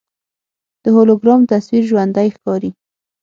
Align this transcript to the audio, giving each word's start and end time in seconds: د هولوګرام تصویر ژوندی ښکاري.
د 0.83 0.85
هولوګرام 0.95 1.41
تصویر 1.51 1.83
ژوندی 1.89 2.27
ښکاري. 2.35 2.71